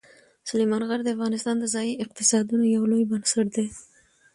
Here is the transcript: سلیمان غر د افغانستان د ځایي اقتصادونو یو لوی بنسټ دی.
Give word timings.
سلیمان 0.49 0.81
غر 0.89 0.99
د 1.03 1.07
افغانستان 1.15 1.55
د 1.59 1.65
ځایي 1.73 1.93
اقتصادونو 2.03 2.63
یو 2.75 2.83
لوی 2.91 3.03
بنسټ 3.11 3.47
دی. 3.55 3.67